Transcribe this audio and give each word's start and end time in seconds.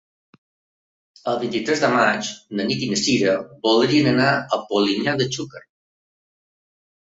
El 1.33 1.37
vint-i-tres 1.43 1.83
de 1.83 1.91
maig 1.97 2.31
na 2.57 2.65
Nit 2.71 2.87
i 2.87 2.89
na 2.95 2.99
Cira 3.03 3.37
voldrien 3.69 4.11
anar 4.15 4.33
a 4.33 4.61
Polinyà 4.73 5.17
de 5.23 5.31
Xúquer. 5.39 5.65